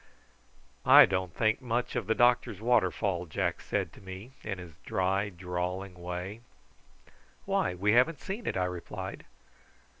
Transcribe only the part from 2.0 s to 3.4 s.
the doctor's waterfall,"